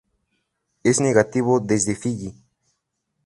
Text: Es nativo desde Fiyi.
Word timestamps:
Es 0.81 0.99
nativo 0.99 1.59
desde 1.59 1.95
Fiyi. 1.95 2.33